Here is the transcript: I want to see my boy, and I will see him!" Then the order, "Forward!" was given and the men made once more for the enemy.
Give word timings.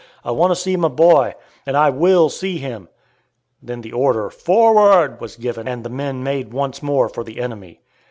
I 0.25 0.31
want 0.31 0.49
to 0.49 0.55
see 0.55 0.75
my 0.77 0.87
boy, 0.87 1.35
and 1.63 1.77
I 1.77 1.91
will 1.91 2.27
see 2.29 2.57
him!" 2.57 2.89
Then 3.61 3.81
the 3.81 3.93
order, 3.93 4.31
"Forward!" 4.31 5.21
was 5.21 5.35
given 5.35 5.67
and 5.67 5.83
the 5.83 5.91
men 5.91 6.23
made 6.23 6.51
once 6.51 6.81
more 6.81 7.07
for 7.07 7.23
the 7.23 7.39
enemy. 7.39 7.81